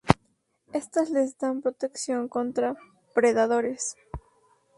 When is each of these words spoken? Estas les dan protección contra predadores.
Estas 0.81 1.11
les 1.15 1.31
dan 1.39 1.57
protección 1.65 2.21
contra 2.35 2.69
predadores. 3.15 3.83